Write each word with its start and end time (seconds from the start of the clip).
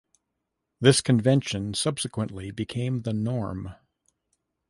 This 0.79 0.99
convention 0.99 1.75
subsequently 1.75 2.49
became 2.49 3.03
the 3.03 3.13
norm. 3.13 3.75